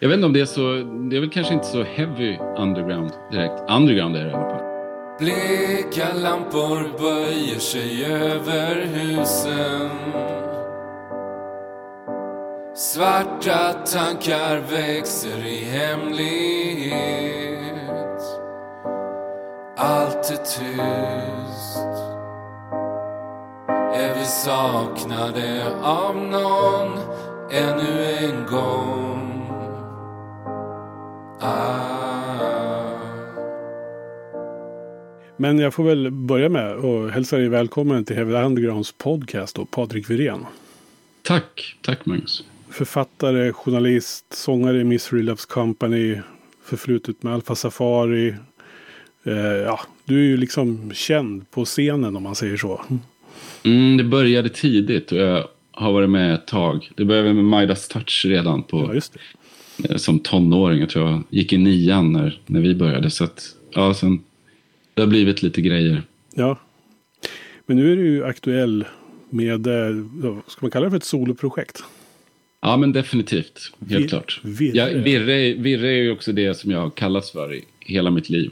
[0.00, 0.60] Jag vet inte om det är så,
[1.10, 3.70] det är väl kanske inte så heavy underground direkt.
[3.70, 4.62] Underground är det i alla fall.
[5.18, 9.90] Bleka lampor böjer sig över husen
[12.74, 16.92] Svarta tankar växer i hemlighet
[19.76, 21.78] Allt är tyst
[23.94, 26.98] Är vi saknade av någon
[27.50, 29.17] ännu en gång.
[35.40, 39.70] Men jag får väl börja med att hälsa dig välkommen till Heavy Undergrounds podcast och
[39.70, 40.46] Patrik Wirén.
[41.22, 42.44] Tack, tack Magnus.
[42.70, 46.20] Författare, journalist, sångare i Misery Loves Company,
[46.64, 48.34] förflutet med Alfa Safari.
[49.24, 52.84] Eh, ja, du är ju liksom känd på scenen om man säger så.
[53.64, 56.90] Mm, det började tidigt och jag har varit med ett tag.
[56.96, 59.00] Det började med Midas Touch redan på, Ja,
[59.96, 60.80] som tonåring.
[60.80, 63.10] Jag tror jag gick i nian när, när vi började.
[63.10, 64.20] Så att, ja, sen,
[64.94, 66.02] det har blivit lite grejer.
[66.34, 66.58] Ja.
[67.66, 68.84] Men nu är du ju aktuell
[69.30, 70.04] med, eh,
[70.46, 71.82] ska man kalla det för ett soloprojekt?
[72.60, 73.72] Ja, men definitivt.
[73.90, 74.40] Helt Vir- klart.
[74.44, 74.76] virre.
[74.76, 78.28] Ja, virre, virre är ju också det som jag har kallats för i hela mitt
[78.30, 78.50] liv.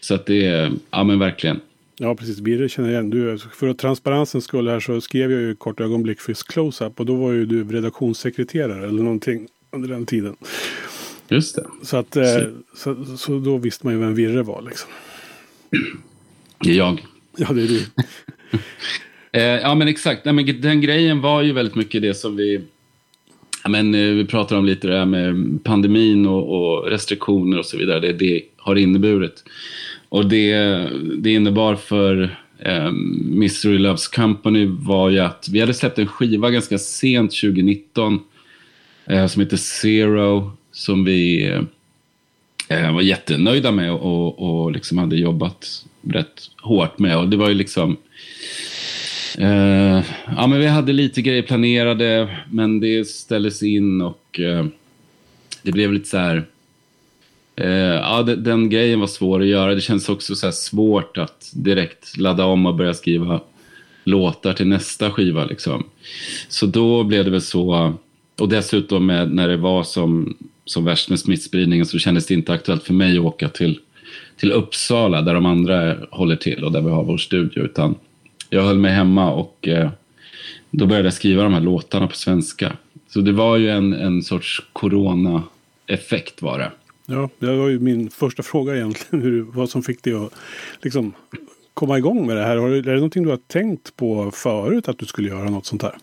[0.00, 1.60] Så att det är, ja men verkligen.
[1.98, 2.40] Ja, precis.
[2.40, 3.10] Birre känner jag igen.
[3.10, 7.00] Du, för att transparensens skull här så skrev jag ju kort ögonblick för Close-Up.
[7.00, 10.36] Och då var ju du redaktionssekreterare eller någonting under den tiden.
[11.28, 11.66] Just det.
[11.82, 12.24] Så, att, eh,
[12.74, 14.90] så, så då visste man ju vem Virre var liksom.
[16.64, 17.06] Det är jag.
[17.36, 17.82] Ja, det är du.
[19.32, 20.24] Eh, ja, men exakt.
[20.24, 22.60] Nej, men den grejen var ju väldigt mycket det som vi...
[23.62, 27.66] Ja, men, eh, vi pratar om lite det här med pandemin och, och restriktioner och
[27.66, 28.00] så vidare.
[28.00, 29.44] Det, det har inneburit.
[30.08, 30.54] Och det,
[31.18, 32.92] det innebar för eh,
[33.24, 38.20] Mystery Loves Company var ju att vi hade släppt en skiva ganska sent 2019 eh,
[39.06, 41.62] Eh, som heter Zero som vi eh,
[42.68, 47.16] eh var jättenöjda med och, och liksom hade jobbat rätt hårt med.
[47.16, 47.96] Och det var ju liksom...
[49.38, 50.04] Eh,
[50.36, 54.66] ja, men vi hade lite grejer planerade, men det ställdes in och eh,
[55.62, 56.44] det blev lite så här...
[57.56, 59.74] Eh, ja, den grejen var svår att göra.
[59.74, 63.40] Det känns också så här svårt att direkt ladda om och börja skriva
[64.04, 65.44] låtar till nästa skiva.
[65.44, 65.84] Liksom.
[66.48, 67.94] Så då blev det väl så...
[68.40, 72.82] Och dessutom när det var som, som värst med smittspridningen så kändes det inte aktuellt
[72.82, 73.78] för mig att åka till,
[74.36, 77.62] till Uppsala där de andra håller till och där vi har vår studio.
[77.62, 77.94] Utan
[78.50, 79.90] jag höll mig hemma och eh,
[80.70, 82.72] då började jag skriva de här låtarna på svenska.
[83.08, 86.70] Så det var ju en, en sorts corona-effekt var det.
[87.06, 89.24] Ja, det var ju min första fråga egentligen.
[89.24, 90.32] Hur, vad som fick dig att
[90.82, 91.12] liksom,
[91.74, 92.56] komma igång med det här.
[92.56, 95.82] Har Är det någonting du har tänkt på förut att du skulle göra något sånt
[95.82, 95.94] här?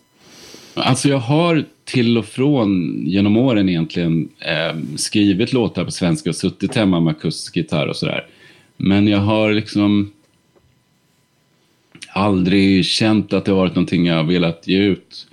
[0.74, 6.36] Alltså jag har till och från genom åren egentligen eh, skrivit låtar på svenska och
[6.36, 8.26] suttit hemma med akustisk gitarr och sådär.
[8.76, 10.12] Men jag har liksom
[12.08, 15.26] aldrig känt att det varit någonting jag har velat ge ut.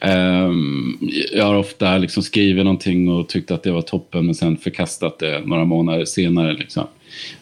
[0.00, 0.98] Ehm,
[1.32, 5.18] jag har ofta liksom skrivit någonting och tyckt att det var toppen men sen förkastat
[5.18, 6.52] det några månader senare.
[6.52, 6.86] Liksom.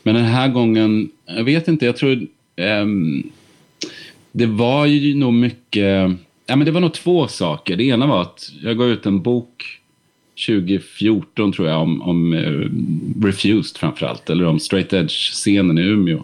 [0.02, 2.26] Men den här gången, jag vet inte, jag tror...
[2.56, 3.30] ehm,
[4.32, 6.10] det var ju nog mycket...
[6.50, 7.76] Ja, men det var nog två saker.
[7.76, 9.80] Det ena var att jag gav ut en bok
[10.46, 12.70] 2014 tror jag om, om uh,
[13.24, 14.30] Refused framförallt.
[14.30, 16.22] Eller om straight edge-scenen i Umeå.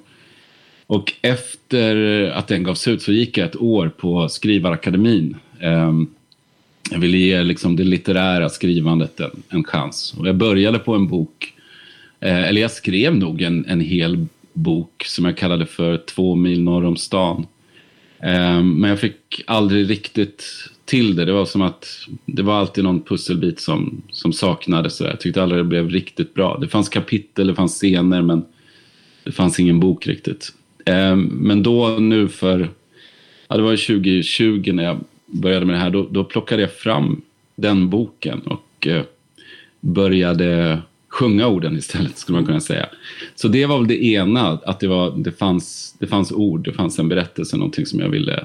[0.87, 5.37] Och efter att den gavs ut så gick jag ett år på Skrivarakademin.
[5.63, 6.11] Um,
[6.91, 10.15] jag ville ge liksom det litterära skrivandet en, en chans.
[10.19, 11.55] Och jag började på en bok,
[12.21, 16.63] eh, eller jag skrev nog en, en hel bok som jag kallade för Två mil
[16.63, 17.47] norr om stan.
[18.21, 20.45] Ehm, men jag fick aldrig riktigt
[20.85, 21.25] till det.
[21.25, 21.87] Det var som att
[22.27, 25.01] det var alltid någon pusselbit som, som saknades.
[25.01, 26.59] Jag tyckte aldrig det blev riktigt bra.
[26.61, 28.45] Det fanns kapitel, det fanns scener, men
[29.25, 30.53] det fanns ingen bok riktigt.
[30.85, 32.71] Ehm, men då nu för,
[33.49, 37.23] ja det var 2020 när jag började med det här, då, då plockade jag fram
[37.57, 39.03] den boken och eh,
[39.81, 40.83] började
[41.17, 42.87] sjunga orden istället, skulle man kunna säga.
[43.35, 46.73] Så det var väl det ena, att det, var, det, fanns, det fanns ord, det
[46.73, 48.45] fanns en berättelse, någonting som jag ville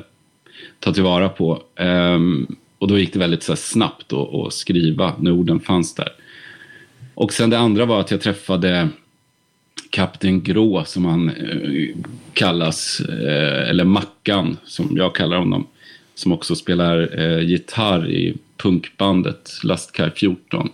[0.79, 1.63] ta tillvara på.
[1.79, 5.95] Um, och då gick det väldigt så här, snabbt att att skriva när orden fanns
[5.95, 6.09] där.
[7.13, 8.89] Och sen det andra var att jag träffade
[9.89, 11.95] Kapten Grå som han eh,
[12.33, 15.67] kallas, eh, eller Mackan som jag kallar honom.
[16.15, 20.69] Som också spelar eh, gitarr i punkbandet Lastkaj 14.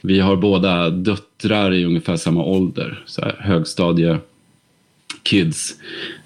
[0.00, 4.18] Vi har båda döttrar i ungefär samma ålder, så här, högstadie
[5.22, 5.74] kids.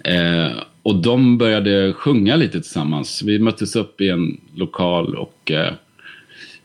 [0.04, 3.22] Eh, och de började sjunga lite tillsammans.
[3.22, 5.72] Vi möttes upp i en lokal och eh,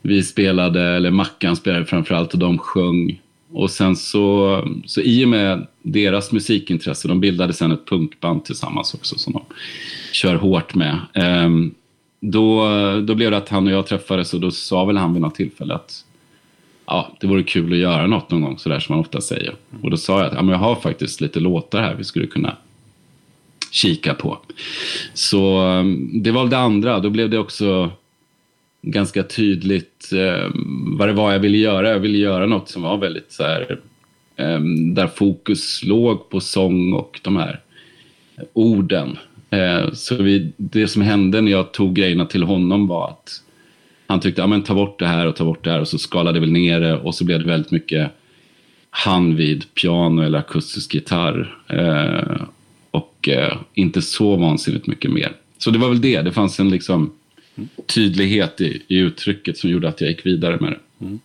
[0.02, 3.20] vi spelade, eller Mackan spelade framförallt och de sjöng.
[3.52, 8.94] Och sen så, så i och med deras musikintresse, de bildade sen ett punkband tillsammans
[8.94, 9.42] också som de
[10.12, 10.98] kör hårt med.
[11.14, 11.50] Eh,
[12.20, 12.68] då,
[13.00, 15.34] då blev det att han och jag träffades och då sa väl han vid något
[15.34, 16.04] tillfälle att
[16.90, 19.54] ja, det vore kul att göra något någon gång, sådär som man ofta säger.
[19.82, 22.26] Och då sa jag att ja, men jag har faktiskt lite låtar här vi skulle
[22.26, 22.56] kunna
[23.70, 24.38] kika på.
[25.14, 26.98] Så um, det var det andra.
[26.98, 27.90] Då blev det också
[28.82, 30.50] ganska tydligt eh,
[30.98, 31.88] vad det var jag ville göra.
[31.88, 33.78] Jag ville göra något som var väldigt så här,
[34.36, 34.60] eh,
[34.94, 37.60] där fokus låg på sång och de här
[38.52, 39.18] orden.
[39.50, 43.42] Eh, så vi, det som hände när jag tog grejerna till honom var att
[44.10, 45.98] han tyckte, ja men ta bort det här och ta bort det här och så
[45.98, 48.10] skalade vi ner det och så blev det väldigt mycket
[48.90, 51.64] han vid piano eller akustisk gitarr.
[51.68, 52.42] Eh,
[52.90, 55.32] och eh, inte så vansinnigt mycket mer.
[55.58, 57.12] Så det var väl det, det fanns en liksom
[57.86, 61.04] tydlighet i, i uttrycket som gjorde att jag gick vidare med det.
[61.04, 61.18] Mm.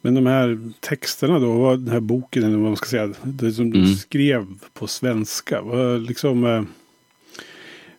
[0.00, 3.52] Men de här texterna då, vad den här boken, eller vad man ska säga, det
[3.52, 3.94] som du mm.
[3.94, 6.44] skrev på svenska, var liksom...
[6.44, 6.62] Eh,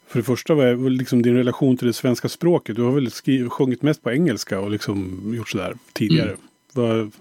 [0.09, 2.75] för det första, vad är liksom din relation till det svenska språket?
[2.75, 6.29] Du har väl skrivit, sjungit mest på engelska och liksom gjort sådär tidigare.
[6.29, 6.41] Mm.
[6.73, 7.11] Vad,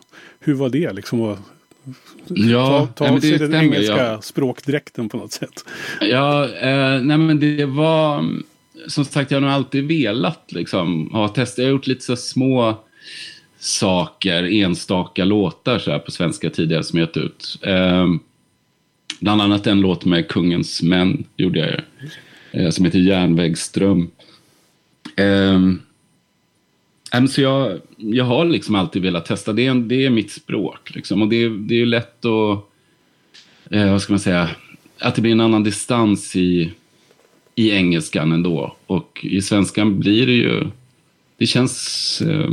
[0.41, 1.39] hur var det liksom att
[2.27, 4.21] ja, ta, ta av sig den engelska ja.
[4.21, 5.65] språkdräkten på något sätt?
[6.01, 8.25] Ja, eh, nej men det var
[8.89, 11.59] som sagt, jag har nog alltid velat liksom, ha testat.
[11.59, 12.85] Jag har gjort lite så små
[13.59, 17.59] saker, enstaka låtar så här, på svenska tidigare som jag gett ut.
[17.63, 18.07] Eh,
[19.21, 21.81] bland annat en låt med Kungens män gjorde jag eh,
[22.71, 24.11] som heter Järnvägsström.
[25.17, 25.61] Eh,
[27.27, 29.53] så jag, jag har liksom alltid velat testa.
[29.53, 30.95] Det är, det är mitt språk.
[30.95, 31.23] Liksom.
[31.23, 32.65] Och det, det är lätt att,
[33.71, 34.51] eh, vad ska man säga,
[34.99, 36.73] att det blir en annan distans i
[37.59, 38.77] i engelskan ändå.
[38.87, 40.65] Och i svenskan blir det ju...
[41.37, 42.23] Det känns...
[42.23, 42.51] Eh,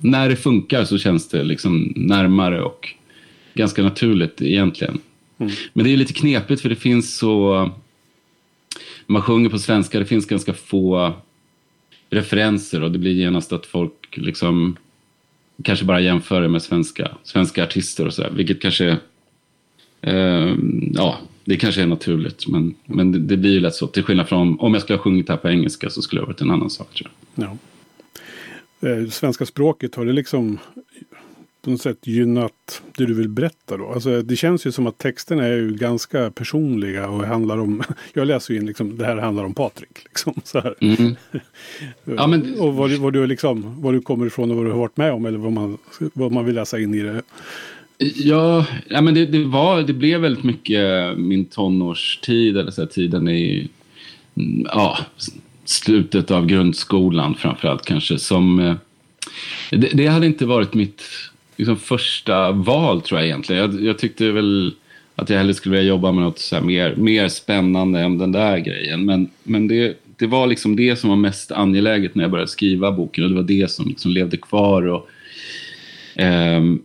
[0.00, 2.88] när det funkar så känns det liksom närmare och
[3.54, 4.98] ganska naturligt egentligen.
[5.38, 5.52] Mm.
[5.72, 7.70] Men det är lite knepigt för det finns så...
[9.06, 11.12] Man sjunger på svenska, det finns ganska få
[12.10, 14.76] referenser och det blir genast att folk liksom
[15.64, 18.30] kanske bara jämför det med svenska, svenska artister och sådär.
[18.30, 18.96] Vilket kanske...
[20.00, 20.54] Eh,
[20.92, 23.86] ja, det kanske är naturligt, men, men det, det, blir ju lätt så.
[23.86, 26.32] Till skillnad från om jag skulle ha sjungit här på engelska så skulle det ha
[26.32, 26.94] varit en annan sak.
[26.94, 27.58] Tror jag.
[28.80, 28.88] Ja.
[28.88, 30.58] Eh, svenska språket, har det liksom
[31.62, 33.92] på något sätt gynnat det du vill berätta då?
[33.92, 37.82] Alltså, det känns ju som att texterna är ju ganska personliga och handlar om,
[38.12, 40.04] jag läser ju in liksom, det här handlar om Patrik.
[40.04, 40.74] Liksom, så här.
[40.80, 41.16] Mm.
[42.04, 42.60] ja, men...
[42.60, 45.12] och vad, vad, du liksom, var du kommer ifrån och vad du har varit med
[45.12, 47.22] om eller vad man, vad man vill läsa in i det.
[48.14, 52.88] Ja, ja men det, det, var, det blev väldigt mycket min tonårstid, eller så här,
[52.88, 53.68] tiden i
[54.64, 54.98] ja,
[55.64, 58.18] slutet av grundskolan framförallt kanske.
[58.18, 58.74] Som, eh,
[59.70, 61.02] det, det hade inte varit mitt
[61.56, 63.62] liksom, första val tror jag egentligen.
[63.62, 64.74] Jag, jag tyckte väl
[65.14, 68.58] att jag hellre skulle vilja jobba med något så mer, mer spännande än den där
[68.58, 69.04] grejen.
[69.04, 72.92] Men, men det, det var liksom det som var mest angeläget när jag började skriva
[72.92, 74.86] boken och det var det som liksom levde kvar.
[74.86, 75.08] Och,
[76.18, 76.82] um,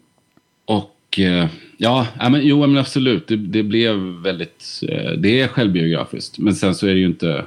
[1.18, 1.48] Eh,
[1.78, 3.28] ja, men, jo men absolut.
[3.28, 4.84] Det, det blev väldigt...
[4.90, 6.40] Eh, det är självbiografiskt.
[6.40, 7.46] Men sen så är det ju inte...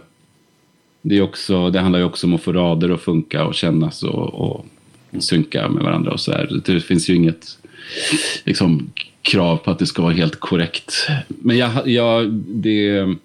[1.03, 4.03] Det, är också, det handlar ju också om att få rader att funka och kännas
[4.03, 4.67] och, och
[5.19, 6.61] synka med varandra och så här.
[6.65, 7.59] Det finns ju inget
[8.45, 8.93] liksom,
[9.23, 11.09] krav på att det ska vara helt korrekt.
[11.29, 13.17] Men jag, jag, det...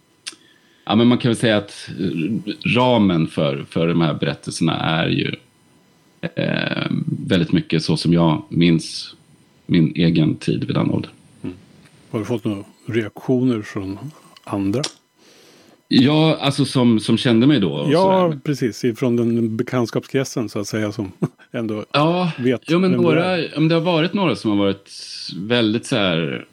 [0.86, 1.90] Ja, men man kan väl säga att
[2.76, 5.36] ramen för, för de här berättelserna är ju
[6.36, 6.88] eh,
[7.28, 9.16] väldigt mycket så som jag minns
[9.66, 11.12] min egen tid vid den åldern.
[11.44, 11.56] Mm.
[12.10, 14.00] Har du fått några reaktioner från
[14.44, 14.82] andra?
[15.88, 17.88] Ja, alltså som, som kände mig då?
[17.92, 18.86] Ja, precis.
[18.96, 21.12] Från den bekantskapskretsen så att säga som
[21.56, 22.62] ändå ja, vet.
[22.70, 24.92] Ja, men några, det, det har varit några som har varit
[25.36, 26.46] väldigt så här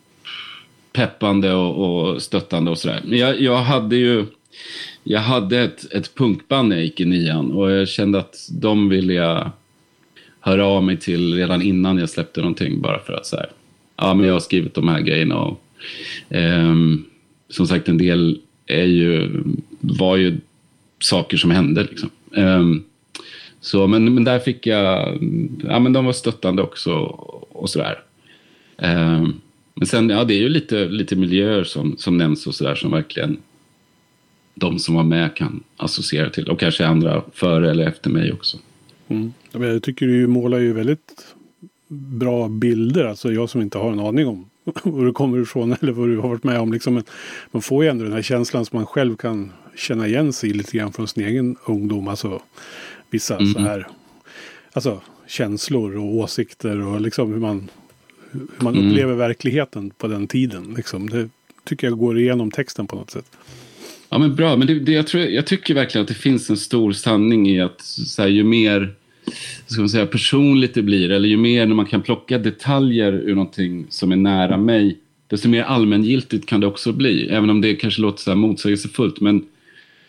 [0.93, 3.01] peppande och, och stöttande och sådär.
[3.05, 4.27] Men jag, jag hade ju
[5.05, 8.89] jag hade ett, ett punkband när jag gick i nian och jag kände att de
[8.89, 9.51] ville jag
[10.41, 13.51] höra av mig till redan innan jag släppte någonting bara för att så här,
[13.97, 15.61] ja men jag har skrivit de här grejerna och
[16.37, 16.75] eh,
[17.49, 19.43] som sagt en del är ju,
[19.81, 20.41] var ju
[20.99, 22.11] saker som hände liksom.
[22.37, 22.63] Eh,
[23.63, 25.19] så, men, men där fick jag,
[25.69, 26.93] ja men de var stöttande också
[27.53, 28.03] och sådär.
[28.79, 29.27] Eh,
[29.75, 32.91] men sen, ja det är ju lite, lite miljöer som, som nämns och sådär som
[32.91, 33.37] verkligen
[34.55, 36.49] de som var med kan associera till.
[36.49, 38.59] Och kanske andra före eller efter mig också.
[39.09, 39.33] Mm.
[39.53, 41.35] Jag tycker du målar ju väldigt
[41.89, 43.05] bra bilder.
[43.05, 44.49] Alltså jag som inte har en aning om
[44.83, 46.73] var du kommer ifrån eller vad du har varit med om.
[46.73, 47.03] Liksom.
[47.51, 50.77] Man får ju ändå den här känslan som man själv kan känna igen sig lite
[50.77, 52.09] grann från sin egen ungdom.
[52.09, 52.43] Alltså
[53.11, 53.53] vissa mm.
[53.53, 53.89] så här
[54.73, 57.71] alltså, känslor och åsikter och liksom hur man,
[58.31, 58.89] hur man Mm.
[58.91, 60.75] upplever verkligheten på den tiden.
[60.77, 61.11] Liksom.
[61.11, 61.29] Det
[61.65, 63.27] tycker jag går igenom texten på något sätt.
[64.09, 64.57] Ja, men bra.
[64.57, 67.61] Men det, det, jag, tror, jag tycker verkligen att det finns en stor sanning i
[67.61, 68.95] att så här, ju mer
[69.67, 73.35] ska man säga, personligt det blir, eller ju mer när man kan plocka detaljer ur
[73.35, 77.29] någonting som är nära mig, desto mer allmängiltigt kan det också bli.
[77.29, 79.21] Även om det kanske låter så här motsägelsefullt.
[79.21, 79.45] Men,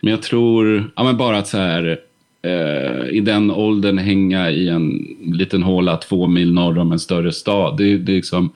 [0.03, 1.99] men jag tror, ja, men bara att så här,
[2.41, 7.31] eh, i den åldern hänga i en liten håla två mil norr om en större
[7.31, 8.53] stad, det, det, liksom,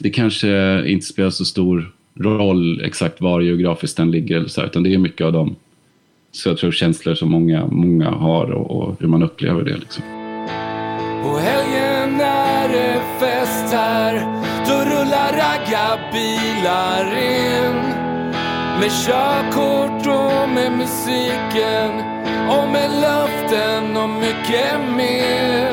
[0.00, 4.68] det kanske inte spelar så stor roll exakt var geografiskt den ligger, eller så här,
[4.68, 5.56] utan det är mycket av dem
[6.32, 9.76] så jag tror känslor som många, många har och, och hur man upplever det.
[9.76, 10.04] Liksom.
[11.22, 14.14] På helgen är det fest här
[14.66, 17.76] Då rullar raggarbilar in
[18.80, 21.90] Med körkort och med musiken
[22.50, 25.72] Och med löften och mycket mer.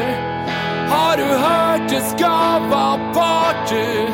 [0.89, 4.11] Har du hört det ska vara party?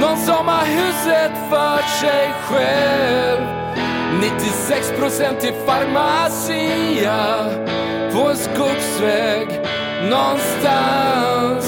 [0.00, 3.46] Någon som har huset för sig själv.
[4.20, 7.44] 96% till Pharmacia
[8.12, 9.48] på en skogsväg
[10.10, 11.67] någonstans.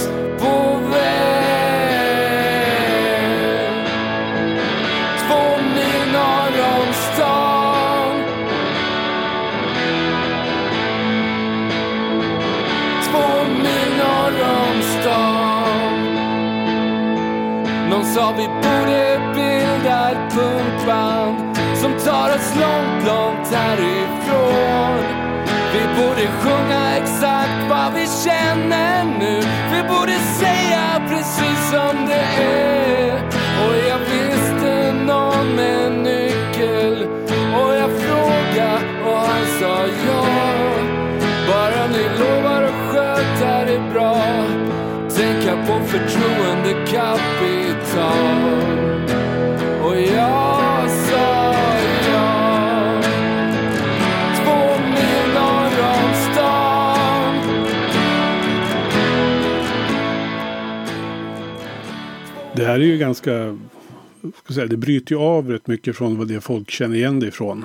[18.15, 24.99] Sa vi borde bilda ett punkband som tar oss långt, långt härifrån.
[25.73, 29.41] Vi borde sjunga exakt vad vi känner nu.
[29.73, 33.17] Vi borde säga precis som det är.
[33.63, 37.09] Och jag visste någon med nyckel.
[37.63, 40.25] Och jag frågade och han sa ja.
[41.49, 44.17] Bara ni lovar att sköta det bra.
[45.17, 47.60] Tänka på förtroendekapital.
[49.83, 51.55] Och jag sa
[52.09, 53.03] ja.
[54.37, 57.35] Två mil norr om stan.
[62.57, 63.59] Det här är ju ganska,
[64.45, 67.27] ska säga, det bryter ju av rätt mycket från vad det folk känner igen det
[67.27, 67.65] ifrån.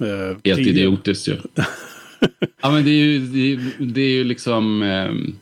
[0.00, 0.70] Eh, Helt tidigare.
[0.70, 1.36] idiotiskt ju.
[2.62, 4.82] ja, men det är ju, det är, det är ju liksom...
[4.82, 5.34] ehm,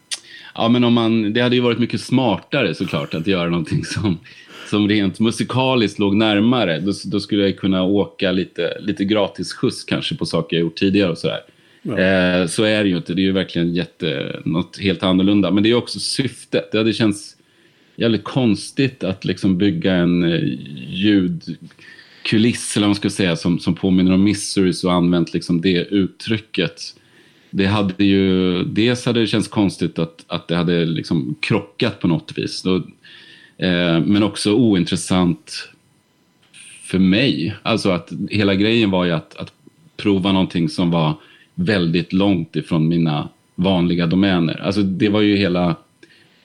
[0.58, 4.18] ja, men om man, det hade ju varit mycket smartare såklart att göra någonting som,
[4.70, 6.80] som rent musikaliskt låg närmare.
[6.80, 10.76] Då, då skulle jag kunna åka lite, lite gratis skjuts kanske på saker jag gjort
[10.76, 11.40] tidigare och sådär.
[11.82, 11.98] Ja.
[11.98, 13.14] Eh, så är det ju inte.
[13.14, 15.50] Det är ju verkligen jätte, något helt annorlunda.
[15.50, 16.72] Men det är också syftet.
[16.72, 17.36] Det hade känts
[17.96, 20.40] jävligt konstigt att liksom bygga en eh,
[20.88, 25.84] ljudkuliss, eller vad man ska säga, som, som påminner om Missouri och använt liksom det
[25.84, 26.94] uttrycket.
[27.58, 32.08] Det hade ju, dels hade det känts konstigt att, att det hade liksom krockat på
[32.08, 32.62] något vis.
[32.62, 32.76] Då,
[33.56, 35.68] eh, men också ointressant
[36.82, 37.54] för mig.
[37.62, 39.52] Alltså att hela grejen var ju att, att
[39.96, 41.14] prova någonting som var
[41.54, 44.60] väldigt långt ifrån mina vanliga domäner.
[44.60, 45.76] Alltså det var ju hela,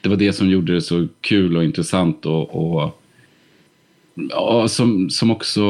[0.01, 3.01] det var det som gjorde det så kul och intressant och, och
[4.29, 5.61] ja, som, som också,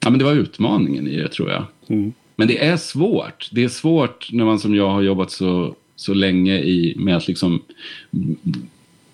[0.00, 1.64] ja men det var utmaningen i det tror jag.
[1.88, 2.12] Mm.
[2.40, 3.48] Men det är svårt.
[3.52, 7.28] Det är svårt när man som jag har jobbat så, så länge i, med att
[7.28, 7.62] liksom,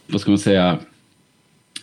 [0.07, 0.79] vad ska man säga,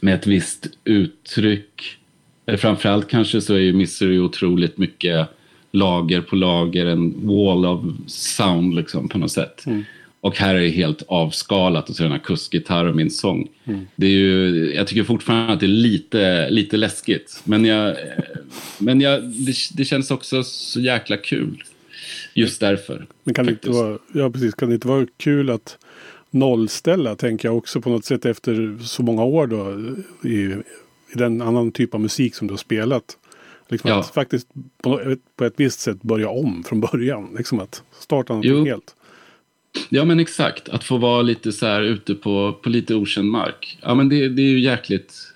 [0.02, 1.98] med ett visst uttryck.
[2.46, 5.28] Eller framförallt kanske så är ju Misery otroligt mycket
[5.72, 9.66] lager på lager, en wall of sound liksom på något sätt.
[9.66, 9.84] Mm.
[10.24, 13.48] Och här är det helt avskalat och så är det en akustikgitarr och min sång.
[13.96, 17.42] Det är ju, jag tycker fortfarande att det är lite, lite läskigt.
[17.44, 17.96] Men, jag,
[18.78, 21.64] men jag, det, det känns också så jäkla kul.
[22.34, 23.08] Just därför.
[23.24, 25.78] Men kan det, inte vara, ja, precis, kan det inte vara kul att
[26.32, 29.80] nollställa, tänker jag också på något sätt efter så många år då
[30.30, 30.36] i,
[31.14, 33.04] i den annan typ av musik som du har spelat.
[33.70, 34.00] Liksom Ja.
[34.00, 34.48] att faktiskt
[34.84, 37.30] på, ett- på ett visst sätt börja om från början.
[37.38, 38.66] Liksom att starta någonting Jo.
[38.66, 38.96] helt.
[39.90, 43.78] Ja men exakt, att få vara lite så här ute på, på lite okänd mark.
[43.82, 45.34] Ja men det, det är ju jäkligt,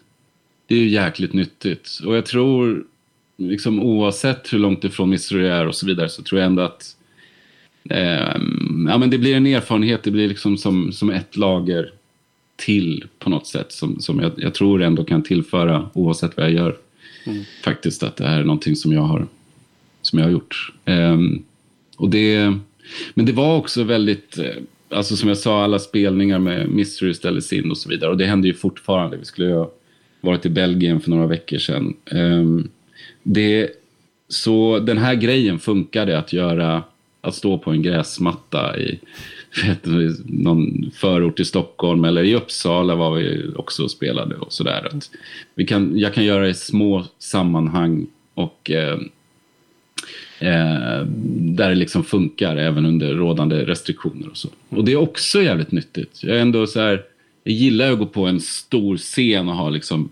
[0.67, 1.99] det är ju jäkligt nyttigt.
[2.05, 2.83] Och jag tror,
[3.37, 6.95] liksom oavsett hur långt ifrån Missouri är och så vidare, så tror jag ändå att
[7.89, 11.93] ehm, ja, men det blir en erfarenhet, det blir liksom som, som ett lager
[12.55, 16.53] till på något sätt som, som jag, jag tror ändå kan tillföra oavsett vad jag
[16.53, 16.77] gör.
[17.63, 19.27] Faktiskt att det här är någonting som jag har,
[20.01, 20.73] som jag har gjort.
[20.85, 21.43] Ehm,
[21.97, 22.53] och det,
[23.13, 24.55] men det var också väldigt, eh,
[24.89, 28.11] alltså som jag sa, alla spelningar med Mystery ställdes in och så vidare.
[28.11, 29.17] Och det händer ju fortfarande.
[29.17, 29.71] Vi skulle ju ha
[30.21, 31.93] varit i Belgien för några veckor sedan.
[32.11, 32.69] Ehm,
[33.23, 33.69] det,
[34.27, 36.83] så den här grejen funkade att göra,
[37.21, 38.99] att stå på en gräsmatta i
[39.65, 39.85] vet,
[40.25, 44.89] någon förort i Stockholm eller i Uppsala var vi också och spelade och sådär.
[45.55, 48.97] Vi kan, jag kan göra det i små sammanhang och eh,
[50.39, 51.05] eh,
[51.39, 54.49] där det liksom funkar även under rådande restriktioner och så.
[54.69, 56.23] Och det är också jävligt nyttigt.
[56.23, 57.03] Jag är ändå så här,
[57.43, 60.09] jag gillar att gå på en stor scen och ha liksom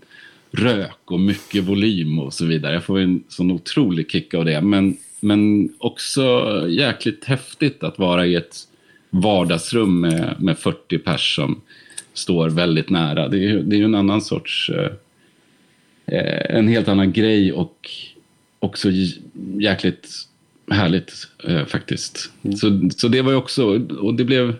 [0.50, 2.74] rök och mycket volym och så vidare.
[2.74, 4.60] Jag får en sån otrolig kick av det.
[4.60, 8.56] Men, men också jäkligt häftigt att vara i ett
[9.10, 11.60] vardagsrum med, med 40 pers som
[12.12, 13.28] står väldigt nära.
[13.28, 14.70] Det är, det är ju en annan sorts...
[14.70, 14.90] Eh,
[16.06, 17.90] eh en helt annan grej och
[18.58, 18.88] också
[19.58, 20.28] jäkligt
[20.70, 22.30] härligt eh, faktiskt.
[22.42, 22.56] Mm.
[22.56, 23.86] Så, så det var ju också...
[23.98, 24.56] Och det blev...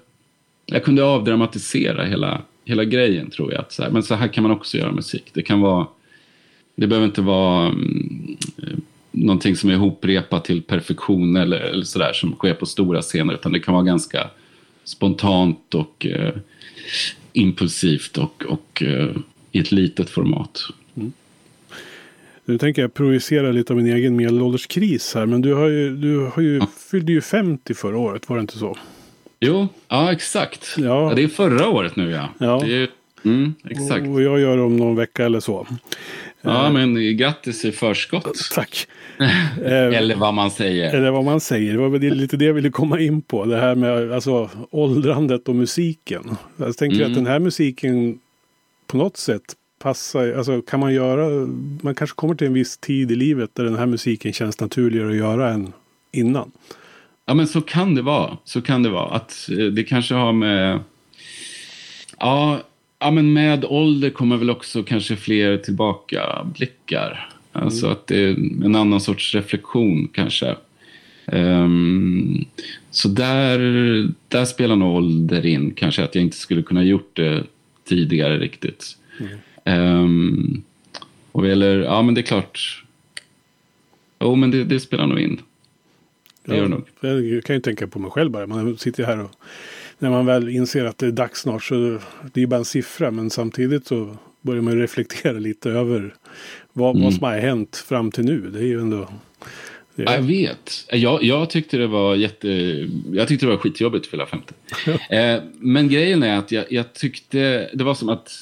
[0.67, 3.61] Jag kunde avdramatisera hela, hela grejen tror jag.
[3.61, 5.25] Att så här, men så här kan man också göra musik.
[5.33, 5.87] Det kan vara...
[6.75, 8.37] Det behöver inte vara mm,
[9.11, 13.35] någonting som är ihoprepat till perfektion eller, eller sådär som sker på stora scener.
[13.35, 14.31] Utan det kan vara ganska
[14.85, 16.35] spontant och eh,
[17.33, 19.17] impulsivt och, och eh,
[19.53, 20.61] i ett litet format.
[20.95, 21.13] Mm.
[22.49, 25.27] Nu tänker jag projicera lite av min egen medelålderskris här.
[25.27, 26.61] Men du, har ju, du har ju,
[26.91, 28.77] fyllde ju 50 förra året, var det inte så?
[29.41, 30.75] Jo, ja exakt.
[30.79, 30.85] Ja.
[30.85, 32.29] ja det är förra året nu ja.
[32.39, 32.63] ja.
[32.65, 32.89] Det är,
[33.25, 34.07] mm, exakt.
[34.07, 35.67] Och jag gör om någon vecka eller så.
[36.41, 38.39] Ja, men grattis i förskott.
[38.55, 38.87] Tack.
[39.65, 40.95] eller vad man säger.
[40.95, 41.73] Eller vad man säger.
[41.73, 43.45] Det var väl lite det jag ville komma in på.
[43.45, 46.37] Det här med alltså, åldrandet och musiken.
[46.57, 47.11] Jag tänker mm.
[47.11, 48.19] att den här musiken
[48.87, 50.33] på något sätt passar.
[50.33, 51.47] Alltså kan man göra.
[51.83, 55.11] Man kanske kommer till en viss tid i livet där den här musiken känns naturligare
[55.11, 55.73] att göra än
[56.13, 56.51] innan.
[57.27, 58.37] Ja men så kan det vara.
[58.45, 59.15] Så kan det vara.
[59.15, 60.81] Att eh, det kanske har med...
[62.19, 62.61] Ja,
[62.99, 67.31] ja men med ålder kommer väl också kanske fler tillbakablickar.
[67.53, 67.93] Alltså mm.
[67.93, 68.31] att det är
[68.65, 70.57] en annan sorts reflektion kanske.
[71.27, 72.45] Um,
[72.91, 73.59] så där,
[74.29, 75.71] där spelar nog ålder in.
[75.71, 77.45] Kanske att jag inte skulle kunna gjort det
[77.89, 78.97] tidigare riktigt.
[79.21, 79.39] Mm.
[79.67, 80.63] Um,
[81.33, 82.85] och eller, ja men det är klart.
[84.21, 85.41] Jo men det, det spelar nog in.
[86.45, 86.85] Det ja, gör nog.
[87.01, 88.47] Jag kan ju tänka på mig själv bara.
[88.47, 89.31] Man sitter här och
[89.99, 91.99] när man väl inser att det är dags snart så
[92.33, 93.11] det är bara en siffra.
[93.11, 96.15] Men samtidigt så börjar man reflektera lite över
[96.73, 97.05] vad, mm.
[97.05, 98.51] vad som har hänt fram till nu.
[98.51, 99.09] Det är ju ändå...
[99.95, 100.15] Det är...
[100.15, 100.87] Jag vet.
[100.91, 102.49] Jag, jag, tyckte det var jätte...
[103.13, 104.55] Jag tyckte det var skitjobbigt att fylla 50.
[105.11, 107.71] eh, men grejen är att jag, jag, tyckte...
[107.75, 108.33] Det var som att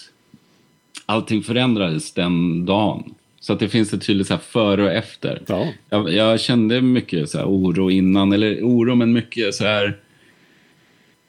[1.07, 3.15] allting förändrades den dagen.
[3.41, 5.43] Så att det finns ett tydligt så före och efter.
[5.47, 5.69] Ja.
[5.91, 9.99] Jag, jag, kände mycket så oro innan, eller oro men mycket så här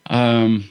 [0.09, 0.63] Um,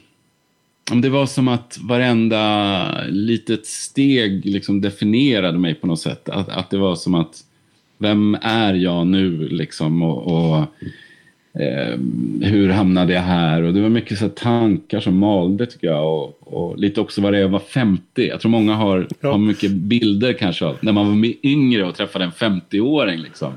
[1.01, 6.29] det var som att varenda litet steg liksom definierade mig på något sätt.
[6.29, 7.43] Att, att det var som att,
[7.97, 10.01] vem är jag nu liksom?
[10.01, 10.65] Och, och
[11.59, 11.99] eh,
[12.41, 13.63] hur hamnade jag här?
[13.63, 16.13] Och det var mycket så tankar som malde tycker jag.
[16.13, 18.01] Och, och, lite också vad det är att vara 50.
[18.15, 19.31] Jag tror många har, ja.
[19.31, 23.19] har mycket bilder kanske av när man var yngre och träffade en 50-åring.
[23.19, 23.53] Liksom.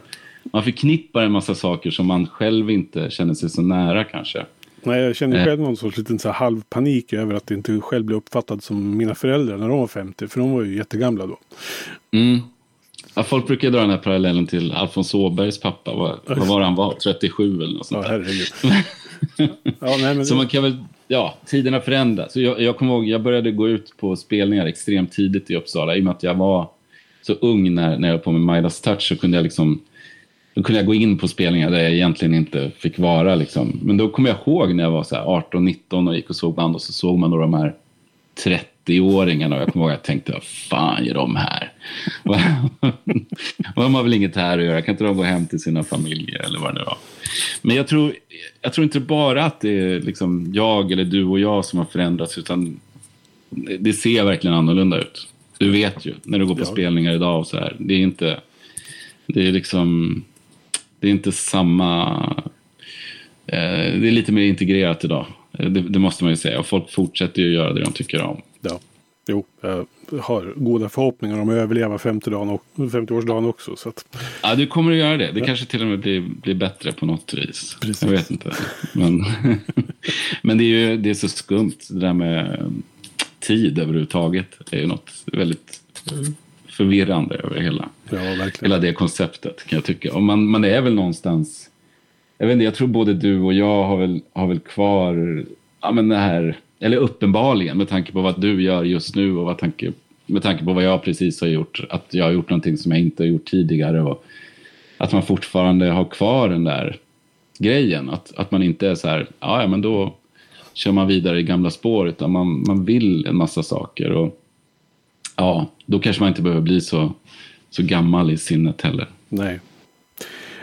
[0.53, 4.45] Man förknippar en massa saker som man själv inte känner sig så nära kanske.
[4.83, 5.45] Nej, jag känner eh.
[5.45, 9.15] själv någon sorts liten så halv panik över att inte själv bli uppfattad som mina
[9.15, 10.29] föräldrar när de var 50.
[10.29, 11.39] För de var ju jättegamla då.
[12.11, 12.41] Mm.
[13.19, 15.95] Ja, folk brukar dra den här parallellen till Alfons Åbergs pappa.
[15.95, 16.95] Vad, vad var han var?
[16.95, 18.19] 37 eller något sånt ja,
[19.81, 20.27] ja, nej, men...
[20.27, 20.77] Så man kan väl,
[21.09, 22.33] ja, tiderna förändras.
[22.33, 25.97] Så jag, jag kommer ihåg, jag började gå ut på spelningar extremt tidigt i Uppsala.
[25.97, 26.71] I och med att jag var
[27.23, 29.81] så ung när, när jag var på med Midas Touch så kunde jag liksom
[30.55, 33.35] då kunde jag gå in på spelningar där jag egentligen inte fick vara.
[33.35, 33.81] Liksom.
[33.83, 36.83] Men då kommer jag ihåg när jag var 18-19 och gick och såg band och
[36.83, 37.75] så såg man då de här
[38.89, 41.73] 30-åringarna och jag kommer ihåg att jag tänkte, vad fan gör de här?
[43.75, 46.45] de har väl inget här att göra, kan inte de gå hem till sina familjer
[46.45, 46.99] eller vad det nu var.
[47.63, 48.15] Men jag tror,
[48.63, 51.87] jag tror inte bara att det är liksom jag eller du och jag som har
[51.87, 52.81] förändrats utan
[53.79, 55.29] det ser verkligen annorlunda ut.
[55.59, 56.65] Du vet ju när du går på ja.
[56.65, 57.77] spelningar idag och så här.
[57.79, 58.41] Det är inte,
[59.27, 60.23] det är liksom
[61.01, 62.13] det är inte samma...
[63.47, 65.27] Eh, det är lite mer integrerat idag.
[65.53, 66.59] Det, det, måste man ju säga.
[66.59, 68.43] Och folk fortsätter ju göra det de tycker om.
[68.61, 68.81] Ja,
[69.27, 69.45] jo.
[69.61, 69.87] Jag
[70.23, 73.77] har goda förhoppningar om att överleva 50-årsdagen 50 också.
[73.77, 74.19] Så att...
[74.43, 75.33] Ja, du kommer att göra det.
[75.33, 75.47] Det ja.
[75.47, 77.77] kanske till och med blir, blir bättre på något vis.
[77.81, 78.03] Precis.
[78.03, 78.53] Jag vet inte.
[78.95, 79.25] Men,
[80.43, 81.77] men det är ju det är så skumt.
[81.91, 82.73] Det där med
[83.41, 84.59] tid överhuvudtaget.
[84.71, 85.83] Det är ju något väldigt
[86.79, 90.15] förvirrande över hela, ja, hela det konceptet kan jag tycka.
[90.15, 91.71] Och man, man är väl någonstans,
[92.39, 95.45] jag vet inte, jag tror både du och jag har väl, har väl kvar,
[95.81, 99.45] ja men det här, eller uppenbarligen med tanke på vad du gör just nu och
[99.45, 99.93] vad tanke,
[100.27, 103.01] med tanke på vad jag precis har gjort, att jag har gjort någonting som jag
[103.01, 104.25] inte har gjort tidigare och
[104.99, 106.97] att man fortfarande har kvar den där
[107.59, 110.15] grejen, att, att man inte är så här, ja men då
[110.73, 114.11] kör man vidare i gamla spår utan man, man vill en massa saker.
[114.13, 114.41] Och
[115.37, 117.13] ja, då kanske man inte behöver bli så,
[117.71, 119.07] så gammal i sinnet heller.
[119.29, 119.61] Nej.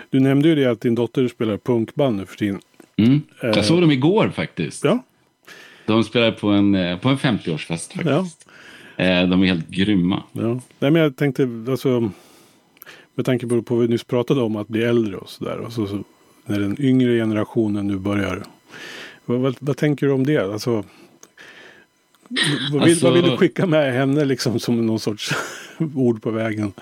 [0.10, 2.60] Du nämnde ju det att din dotter spelar punkband nu för tiden.
[2.98, 3.22] Mm.
[3.42, 4.84] Jag såg dem igår faktiskt.
[4.84, 5.04] Ja.
[5.86, 8.48] De spelar på en, eh, på en 50-årsfest faktiskt.
[8.98, 10.24] Eh, De är helt grymma.
[10.32, 10.60] Ja.
[10.80, 12.12] Nej, men jag tänkte, alltså,
[13.16, 15.58] med tanke på vad vi nyss pratade om, att bli äldre och sådär.
[15.58, 16.04] Och så, så,
[16.46, 18.44] när den yngre generationen nu börjar.
[19.26, 20.38] Vad, vad, vad tänker du om det?
[20.38, 20.72] Alltså,
[22.72, 25.32] vad, vill, Alltså- vad vill du skicka med henne liksom som någon sorts
[25.96, 26.74] ord på vägen?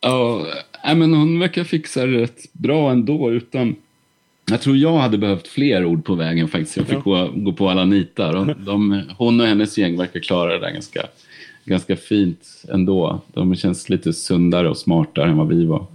[0.00, 0.46] Ja,
[0.84, 3.30] men hon verkar fixa det rätt bra ändå.
[3.30, 3.76] Utan,
[4.50, 6.76] jag tror jag hade behövt fler ord på vägen faktiskt.
[6.76, 8.36] Jag fick gå, gå på alla nitar.
[8.36, 11.02] Och de, hon och hennes gäng verkar klara det där ganska,
[11.64, 13.20] ganska fint ändå.
[13.32, 15.86] De känns lite sundare och smartare än vad vi var.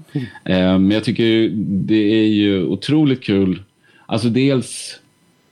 [0.44, 3.62] Eh, Men jag tycker det är ju otroligt kul.
[4.06, 5.00] Alltså dels,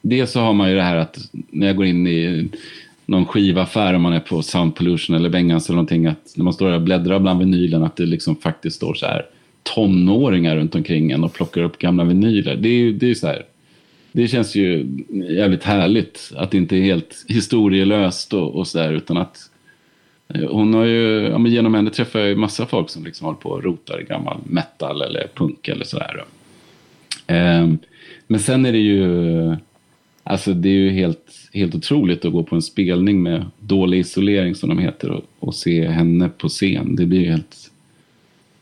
[0.01, 2.49] dels så har man ju det här att när jag går in i
[3.05, 6.53] någon skivaffär om man är på Sound Pollution eller Bengans eller någonting att när man
[6.53, 9.25] står där och bläddrar bland vinylen att det liksom faktiskt står så här
[9.75, 12.55] tonåringar runt omkring en och plockar upp gamla vinyler.
[12.55, 13.45] Det är ju det är så här.
[14.11, 14.87] Det känns ju
[15.29, 19.37] jävligt härligt att det inte är helt historielöst och, och så där utan att
[20.27, 23.25] eh, hon har ju, ja, men genom henne träffar jag ju massa folk som liksom
[23.25, 26.23] håller på och rotar i gammal metal eller punk eller sådär.
[27.27, 27.73] Eh,
[28.27, 29.55] men sen är det ju,
[30.23, 34.55] alltså det är ju helt, helt otroligt att gå på en spelning med dålig isolering
[34.55, 36.95] som de heter och, och se henne på scen.
[36.95, 37.71] Det blir ju helt,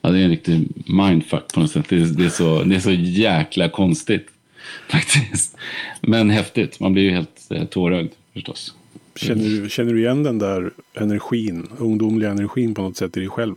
[0.01, 1.85] ja det är en riktig mindfuck på något sätt.
[1.89, 4.27] Det är, det är, så, det är så jäkla konstigt
[4.89, 5.57] faktiskt.
[6.01, 8.73] Men häftigt, man blir ju helt eh, tårögd förstås.
[9.15, 13.29] Känner du, känner du igen den där energin, ungdomliga energin på något sätt i dig
[13.29, 13.55] själv?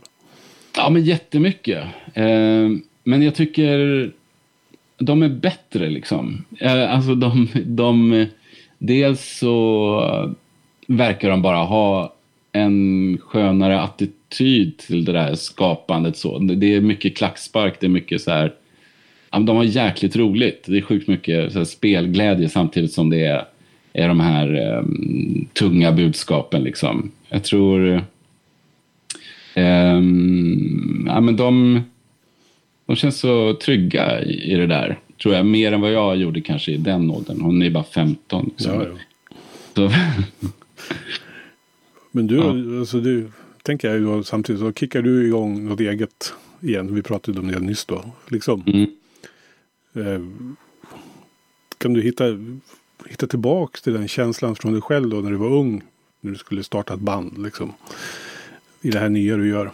[0.77, 1.83] Ja, men jättemycket.
[2.13, 2.69] Eh,
[3.03, 4.11] men jag tycker
[4.97, 6.45] de är bättre liksom.
[6.59, 8.25] Eh, alltså de, de,
[8.77, 10.35] dels så
[10.87, 12.14] verkar de bara ha
[12.55, 16.17] en skönare attityd till det där skapandet.
[16.17, 16.39] Så.
[16.39, 18.53] Det är mycket klackspark, det är mycket så här.
[19.29, 20.63] De har jäkligt roligt.
[20.67, 23.45] Det är sjukt mycket så spelglädje samtidigt som det är,
[23.93, 24.83] är de här eh,
[25.53, 26.63] tunga budskapen.
[26.63, 27.11] Liksom.
[27.29, 28.03] Jag tror...
[29.53, 31.81] Ehm, ja, men de,
[32.85, 35.45] de känns så trygga i, i det där, tror jag.
[35.45, 37.41] Mer än vad jag gjorde kanske i den åldern.
[37.41, 38.45] Hon är bara 15.
[38.45, 38.73] Liksom.
[38.73, 38.97] Ja, ja.
[39.75, 39.91] Så,
[42.15, 42.79] Men du, Ja.
[42.79, 43.27] alltså du,
[43.63, 46.95] tänker jag ju då samtidigt, så kickar du igång något eget igen.
[46.95, 48.05] Vi pratade om det nyss då.
[48.27, 48.63] Liksom.
[48.67, 48.87] mm.
[49.95, 50.21] Eh,
[51.77, 52.23] kan du hitta,
[53.09, 55.81] hitta tillbaks till den känslan från dig själv då när du var ung?
[56.21, 57.73] När du skulle starta ett band liksom.
[58.81, 59.71] I det här nya du gör.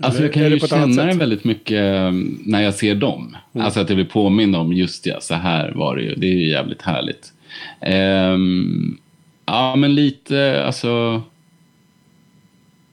[0.00, 3.36] Alltså Eller jag kan det ju känna den väldigt mycket um, när jag ser dem.
[3.52, 6.14] Alltså att jag blir påmind om just det, så här var det ju.
[6.14, 7.32] Det är ju jävligt härligt.
[7.80, 8.98] Ehm,
[9.46, 11.22] ja, men lite, alltså...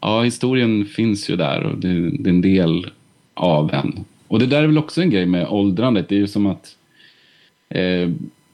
[0.02, 2.90] Ja, historien finns ju där och det, det är en del
[3.34, 4.06] av en.
[4.28, 6.10] Och det där är väl också en grej med åldrandet.
[6.10, 6.76] Det är ju som att
[7.70, 8.10] eh,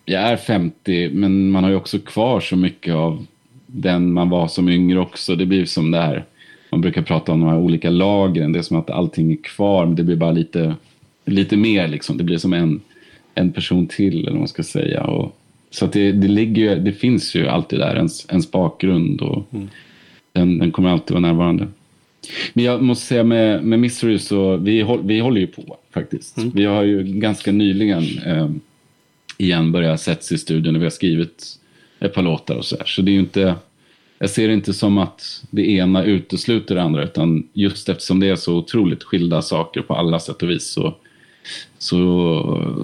[0.06, 3.26] jag är 50 men man har ju också kvar så mycket av
[3.68, 5.36] den man var som yngre också.
[5.36, 6.26] Det blir som det här,
[6.70, 8.52] man brukar prata om de här olika lagren.
[8.52, 10.76] Det är som att allting är kvar men det blir bara lite,
[11.26, 12.18] lite mer liksom.
[12.18, 12.82] Det blir som en,
[13.36, 15.04] en person till eller vad man ska säga.
[15.04, 15.38] Och,
[15.70, 19.68] så att det, det, ligger det finns ju alltid där, ens, ens bakgrund och mm
[20.38, 21.68] den, den kommer alltid vara närvarande.
[22.54, 26.38] Men jag måste säga med, med Mystery så vi, håll, vi håller ju på faktiskt.
[26.54, 28.50] Vi har ju ganska nyligen eh,
[29.38, 31.60] igen börjat sätts i studion och vi har skrivit
[32.00, 32.86] ett par låtar och så här.
[32.86, 33.56] Så det är ju inte,
[34.20, 38.30] jag ser det inte som att det ena utesluter det andra utan just eftersom det
[38.30, 40.96] är så otroligt skilda saker på alla sätt och vis så,
[41.78, 42.84] så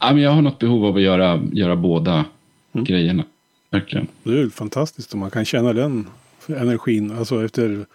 [0.00, 2.24] ja, men jag har något behov av att göra, göra båda
[2.72, 3.24] grejerna.
[3.70, 4.06] Verkligen.
[4.22, 6.06] Det är ju fantastiskt om man kan känna den
[6.48, 7.10] energin.
[7.18, 7.86] Alltså efter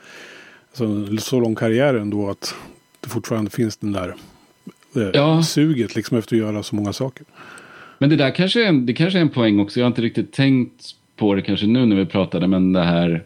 [0.70, 2.56] alltså, så lång karriär ändå att
[3.00, 4.16] det fortfarande finns den där
[4.96, 5.44] eh, Ja.
[5.44, 7.26] suget liksom efter att göra så många saker.
[7.98, 9.80] Men det där kanske är, en, det kanske är en poäng också.
[9.80, 13.24] Jag har inte riktigt tänkt på det kanske nu när vi pratade, men det här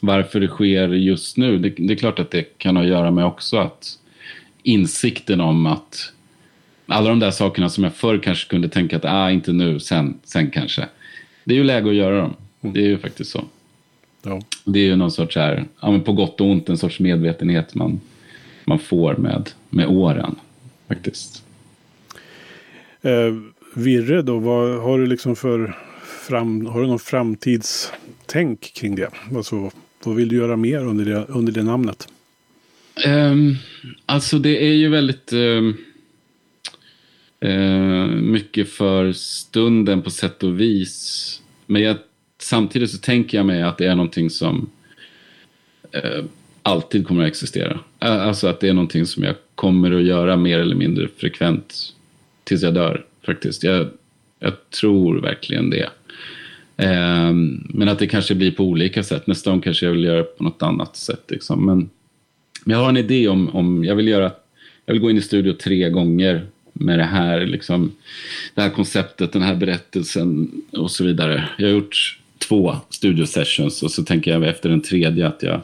[0.00, 1.58] varför det sker just nu.
[1.58, 3.98] Det, det är klart att det kan ha att göra med också att
[4.62, 6.12] insikten om att
[6.86, 10.18] alla de där sakerna som jag förr kanske kunde tänka att ah, inte nu, sen,
[10.24, 10.88] sen kanske.
[11.44, 12.34] Det är ju läge att göra dem.
[12.60, 13.44] Det är ju faktiskt så.
[14.22, 14.40] Ja.
[14.64, 17.74] Det är ju någon sorts här, ja, men på gott och ont, en sorts medvetenhet
[17.74, 18.00] man,
[18.64, 20.34] man får med, med åren.
[20.88, 21.44] Faktiskt.
[23.02, 23.34] Eh,
[23.74, 25.76] Virre då, vad har du liksom för
[26.28, 29.10] fram, har du någon framtidstänk kring det?
[29.36, 29.70] Alltså,
[30.04, 32.08] vad vill du göra mer under det, under det namnet?
[33.06, 33.56] Um,
[34.06, 35.32] alltså det är ju väldigt...
[35.32, 35.76] Um,
[37.44, 41.42] uh, mycket för stunden på sätt och vis.
[41.66, 41.96] Men jag,
[42.40, 44.70] samtidigt så tänker jag mig att det är någonting som
[45.92, 46.24] eh,
[46.62, 47.80] alltid kommer att existera.
[48.00, 51.94] Eh, alltså att det är någonting som jag kommer att göra mer eller mindre frekvent
[52.44, 53.62] tills jag dör faktiskt.
[53.62, 53.88] Jag,
[54.38, 55.90] jag tror verkligen det.
[56.76, 57.32] Eh,
[57.64, 59.26] men att det kanske blir på olika sätt.
[59.26, 61.24] Nästa gång kanske jag vill göra det på något annat sätt.
[61.28, 61.66] Liksom.
[61.66, 61.90] Men,
[62.64, 64.32] jag har en idé om, om jag vill göra
[64.90, 67.92] jag vill gå in i studio tre gånger med det här, liksom,
[68.54, 71.48] det här konceptet, den här berättelsen och så vidare.
[71.58, 75.60] Jag har gjort två studiosessions och så tänker jag efter den tredje att jag,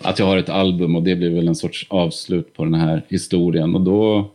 [0.00, 3.02] att jag har ett album och det blir väl en sorts avslut på den här
[3.08, 3.74] historien.
[3.74, 4.30] Och då,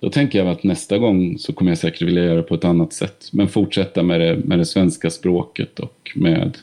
[0.00, 2.64] då tänker jag att nästa gång så kommer jag säkert vilja göra det på ett
[2.64, 3.28] annat sätt.
[3.32, 6.58] Men fortsätta med det, med det svenska språket och med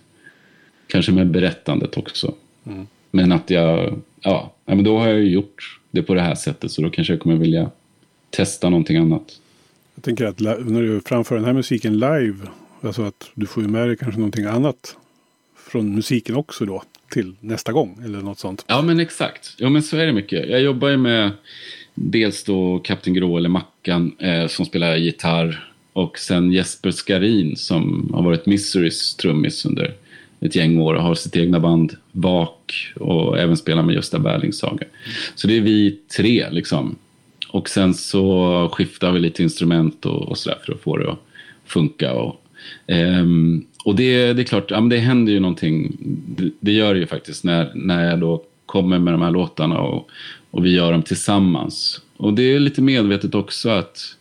[0.88, 2.34] kanske med berättandet också.
[2.66, 2.88] Mm.
[3.12, 6.72] Men att jag, ja, men då har jag ju gjort det på det här sättet
[6.72, 7.72] så då kanske jag kommer vilja
[8.30, 9.40] testa någonting annat.
[9.96, 12.36] Jag tänker att när du framför den här musiken live,
[12.88, 14.96] alltså att du får ju med dig kanske någonting annat
[15.56, 18.66] från musiken också då till nästa gång eller något sånt.
[18.68, 20.50] Ja men exakt, ja men så är det mycket.
[20.50, 21.32] Jag jobbar ju med
[21.96, 28.12] dels då Kapten Grå eller Mackan eh, som spelar gitarr och sen Jesper Skarin som
[28.14, 29.94] har varit Miserys trummis under
[30.40, 34.58] ett gäng år och har sitt egna band bak och även spelar med Gösta Berlings
[34.58, 34.86] saga.
[35.36, 36.96] Så det är vi tre liksom.
[37.50, 41.20] Och sen så skiftar vi lite instrument och, och sådär för att få det att
[41.66, 42.14] funka.
[42.14, 42.42] Och,
[42.88, 45.98] um, och det, det är klart, ja, men det händer ju någonting.
[46.28, 49.80] Det, det, gör det ju faktiskt när, när jag då kommer med de här låtarna
[49.80, 50.10] och,
[50.52, 52.02] och vi gör dem tillsammans.
[52.18, 54.16] Och det är lite medvetet också att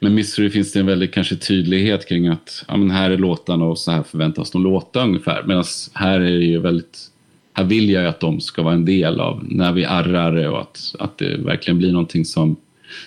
[0.00, 3.64] med Mystery finns det en väldigt kanske tydlighet kring att ja, men här är låtarna
[3.64, 5.42] och så här förväntas de låta ungefär.
[5.46, 7.12] Medan här är det ju väldigt
[7.54, 10.48] här vill jag ju att de ska vara en del av när vi arrar det
[10.48, 12.56] och att, att det verkligen blir någonting som,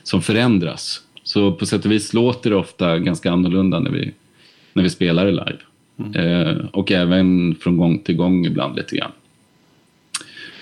[0.04, 1.02] som förändras.
[1.24, 4.14] Så på sätt och vis låter det ofta ganska annorlunda när vi,
[4.76, 5.58] när vi spelar det live.
[5.98, 6.14] Mm.
[6.16, 9.12] Eh, och även från gång till gång ibland lite grann.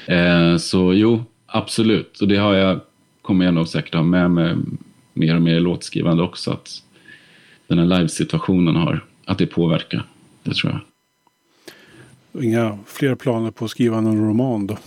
[0.05, 2.19] Eh, så jo, absolut.
[2.19, 2.79] Och det har jag,
[3.21, 4.55] kommer jag nog säkert ha med mig
[5.13, 6.51] mer och mer i låtskrivande också.
[6.51, 6.83] Att
[7.67, 10.03] den här livesituationen har, att det påverkar.
[10.43, 10.81] Det tror jag.
[12.43, 14.77] Inga fler planer på att skriva någon roman då?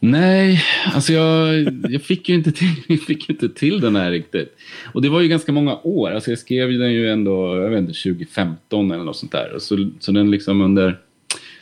[0.00, 0.62] Nej,
[0.94, 4.56] alltså jag, jag fick ju inte till, jag fick inte till den här riktigt.
[4.92, 6.10] Och det var ju ganska många år.
[6.10, 9.56] Alltså jag skrev den ju ändå, jag vet inte, 2015 eller något sånt där.
[9.58, 10.98] Så, så den liksom under,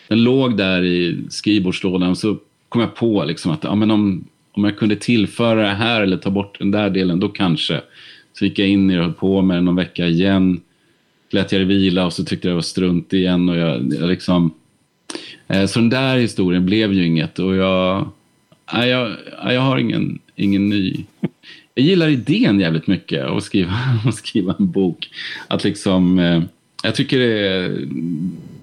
[0.08, 4.24] den låg där i skrivbordslådan och så kom jag på liksom att ja, men om,
[4.52, 7.80] om jag kunde tillföra det här eller ta bort den där delen, då kanske.
[8.32, 10.60] Så gick jag in i det och höll på med det någon vecka igen
[11.30, 13.48] lät jag det vila och så tyckte jag det var strunt igen.
[13.48, 14.54] Och jag, jag liksom,
[15.48, 17.38] eh, så den där historien blev ju inget.
[17.38, 18.08] Och jag,
[18.72, 21.04] nej, jag, jag har ingen, ingen ny...
[21.74, 23.72] Jag gillar idén jävligt mycket att skriva,
[24.06, 25.08] att skriva en bok.
[25.48, 26.42] Att liksom, eh,
[26.82, 27.86] jag tycker det är,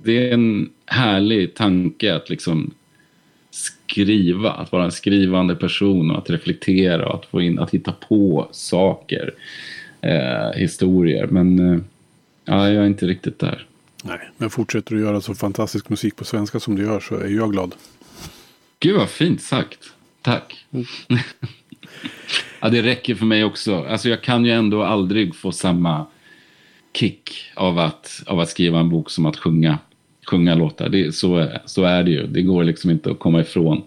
[0.04, 2.72] det är en härlig tanke att liksom
[3.52, 7.92] skriva, att vara en skrivande person och att reflektera och att få in, att hitta
[7.92, 9.34] på saker,
[10.02, 11.28] eh, historier.
[11.28, 11.80] Men eh,
[12.46, 13.68] Ja, jag är inte riktigt där.
[14.04, 17.28] Nej, men fortsätter du göra så fantastisk musik på svenska som du gör så är
[17.28, 17.76] jag glad.
[18.84, 19.94] Gud vad fint sagt.
[20.22, 20.66] Tack.
[20.72, 20.86] Mm.
[22.62, 23.86] ja, det räcker för mig också.
[23.90, 26.06] Alltså jag kan ju ändå aldrig få samma
[26.94, 29.80] kick av att, av att skriva en bok som att sjunga,
[30.28, 30.90] sjunga låtar.
[30.90, 32.28] Det, så, så är det ju.
[32.28, 33.84] Det går liksom inte att komma ifrån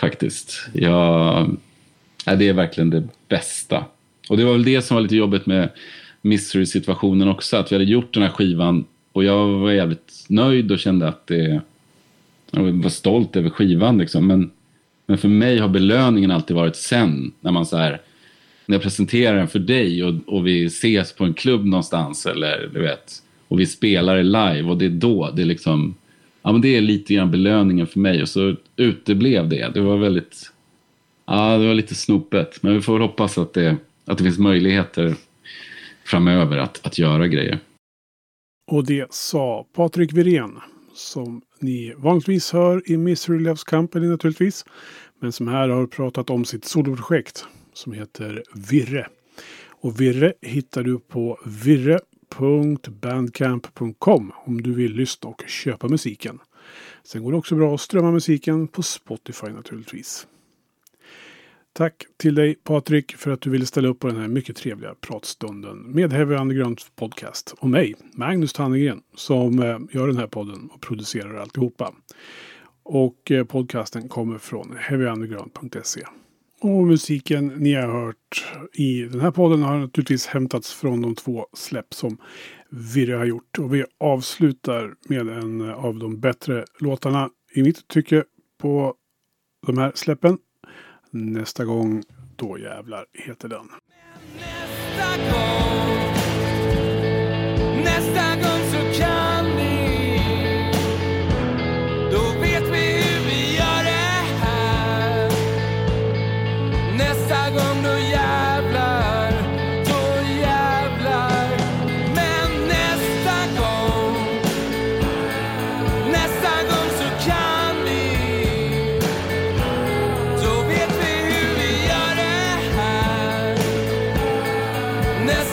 [0.00, 0.68] faktiskt.
[0.72, 1.56] Jag,
[2.24, 3.84] ja, det är verkligen det bästa.
[4.28, 5.68] Och det var väl det som var lite jobbigt med
[6.22, 7.56] Mystery-situationen också.
[7.56, 11.26] Att vi hade gjort den här skivan och jag var jävligt nöjd och kände att
[11.26, 11.60] det
[12.58, 14.26] och var stolt över skivan liksom.
[14.26, 14.50] Men,
[15.06, 17.32] men för mig har belöningen alltid varit sen.
[17.40, 18.00] När man så här...
[18.66, 22.70] När jag presenterar den för dig och, och vi ses på en klubb någonstans eller
[22.74, 23.12] du vet.
[23.48, 25.94] Och vi spelar det live och det är då det liksom...
[26.42, 29.70] Ja men det är lite grann belöningen för mig och så uteblev det.
[29.74, 30.52] Det var väldigt...
[31.26, 32.62] Ja, det var lite snopet.
[32.62, 35.14] Men vi får hoppas att det, att det finns möjligheter
[36.04, 37.58] framöver att, att göra grejer.
[38.70, 40.60] Och det sa Patrik Wirén
[40.94, 44.64] som ni vanligtvis hör i Misery Loves Company naturligtvis.
[45.20, 49.06] Men som här har pratat om sitt soloprojekt som heter Virre.
[49.70, 56.38] Och Virre hittar du på virre.bandcamp.com om du vill lyssna och köpa musiken.
[57.04, 60.26] Sen går det också bra att strömma musiken på Spotify naturligtvis.
[61.76, 64.94] Tack till dig Patrik för att du ville ställa upp på den här mycket trevliga
[65.00, 70.70] pratstunden med Heavy Underground Podcast och mig, Magnus Tannegren, som eh, gör den här podden
[70.72, 71.94] och producerar alltihopa.
[72.82, 76.00] Och eh, podcasten kommer från heavyunderground.se.
[76.60, 81.46] Och musiken ni har hört i den här podden har naturligtvis hämtats från de två
[81.52, 82.18] släpp som
[82.70, 83.58] Virre har gjort.
[83.58, 88.24] Och vi avslutar med en av de bättre låtarna i mitt tycke
[88.58, 88.94] på
[89.66, 90.38] de här släppen.
[91.16, 92.02] Nästa gång,
[92.36, 93.68] då jävlar, heter den.
[94.34, 96.14] Nästa gång,
[97.84, 98.53] nästa gång.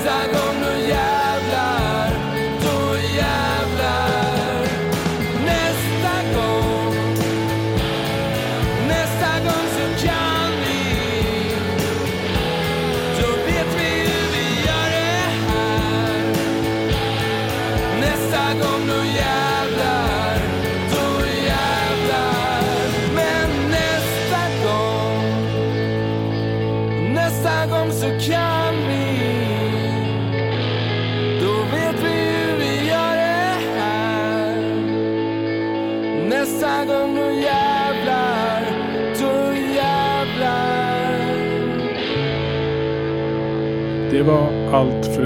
[0.03, 1.10] загомну я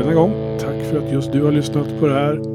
[0.06, 0.58] denna gång.
[0.60, 2.55] Tack för att just du har lyssnat på det här